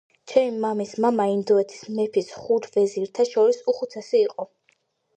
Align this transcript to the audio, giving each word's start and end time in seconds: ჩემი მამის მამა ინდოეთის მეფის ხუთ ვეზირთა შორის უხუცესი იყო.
ჩემი 0.29 0.61
მამის 0.63 0.93
მამა 1.05 1.27
ინდოეთის 1.33 1.85
მეფის 1.99 2.33
ხუთ 2.39 2.69
ვეზირთა 2.77 3.29
შორის 3.37 3.65
უხუცესი 3.75 4.23
იყო. 4.27 4.53